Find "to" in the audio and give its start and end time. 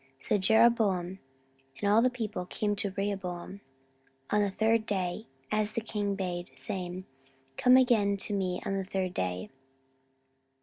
2.75-2.89, 8.17-8.33